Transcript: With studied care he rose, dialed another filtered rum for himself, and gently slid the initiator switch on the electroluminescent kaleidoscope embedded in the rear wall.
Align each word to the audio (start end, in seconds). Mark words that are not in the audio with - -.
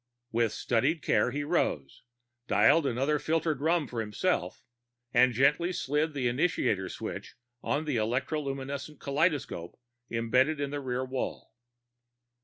With 0.31 0.51
studied 0.51 1.03
care 1.03 1.29
he 1.29 1.43
rose, 1.43 2.01
dialed 2.47 2.87
another 2.87 3.19
filtered 3.19 3.61
rum 3.61 3.85
for 3.87 3.99
himself, 4.01 4.63
and 5.13 5.31
gently 5.31 5.71
slid 5.71 6.13
the 6.15 6.27
initiator 6.27 6.89
switch 6.89 7.35
on 7.61 7.85
the 7.85 7.97
electroluminescent 7.97 8.97
kaleidoscope 8.99 9.79
embedded 10.09 10.59
in 10.59 10.71
the 10.71 10.79
rear 10.81 11.05
wall. 11.05 11.53